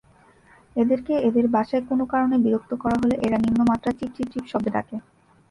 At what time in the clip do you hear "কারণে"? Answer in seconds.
2.11-2.35